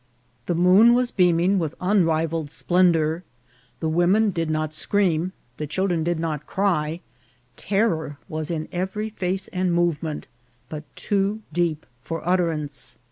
[0.47, 3.23] The moon was beaming with unrivalled splendour;
[3.81, 7.01] the women did not scream, the children did not cry;
[7.55, 10.25] ter ror was in every face and movement,
[10.69, 12.97] but too deep for utterance.